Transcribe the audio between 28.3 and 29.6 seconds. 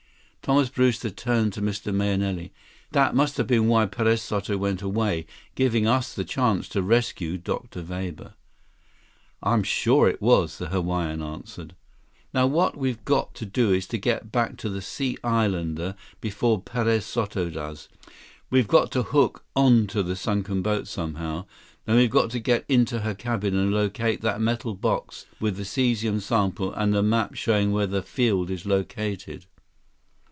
is located."